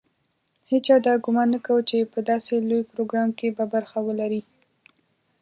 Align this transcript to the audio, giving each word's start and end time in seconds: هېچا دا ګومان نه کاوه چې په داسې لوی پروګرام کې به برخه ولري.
هېچا 0.71 0.95
دا 1.05 1.13
ګومان 1.25 1.47
نه 1.53 1.59
کاوه 1.65 1.81
چې 1.89 2.09
په 2.13 2.19
داسې 2.29 2.53
لوی 2.69 2.89
پروګرام 2.91 3.29
کې 3.37 3.47
به 3.57 3.65
برخه 3.73 3.99
ولري. 4.07 4.41